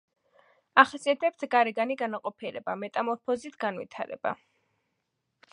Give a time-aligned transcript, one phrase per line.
[0.83, 4.37] ახასიათებთ გარეგანი განაყოფიერება, მეტამორფოზით განვითარება.